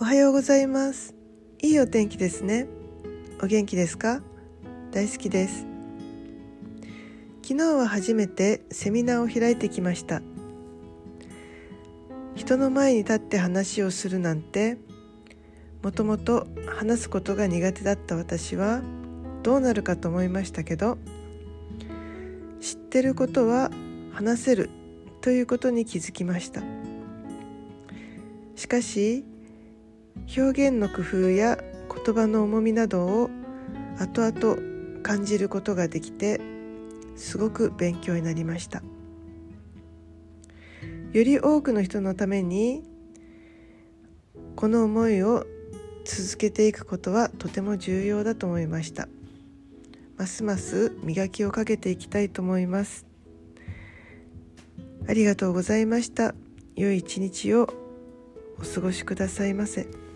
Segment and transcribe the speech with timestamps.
[0.00, 1.12] おはようございます。
[1.60, 2.68] いいお天気ですね。
[3.42, 4.22] お元気ですか？
[4.92, 5.66] 大好きです。
[7.42, 10.22] 昨日は初めてセミナーを開いてきました。
[12.36, 14.78] 人の前に立って話をするなんて
[15.82, 18.82] もともと話すことが苦手だった私は
[19.42, 20.96] どうなるかと思いましたけど
[22.60, 23.72] 知ってることは
[24.12, 24.70] 話せる
[25.22, 26.62] ということに気づきました。
[28.54, 29.24] しかし
[30.36, 31.58] 表現の工夫や
[32.04, 33.30] 言葉の重みなどを
[33.98, 36.40] 後々感じることができて
[37.16, 38.82] すごく勉強になりました。
[41.12, 42.82] より多くの人のために
[44.54, 45.46] この思いを
[46.04, 49.08] 続けていくことはとても重要だと思いました。
[50.18, 53.06] ますます磨きをかけていきたいと思います。
[55.08, 56.34] ありがとうございました。
[56.76, 57.72] 良い一日を
[58.60, 60.07] お過ごしくださいませ。